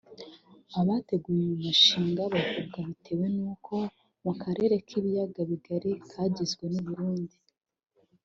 [0.79, 3.75] Abateguye uyu mushinga bavuga bitewe ni uko
[4.23, 7.35] mu karere k’ibiyaga bigari kagizwe n’u Burundi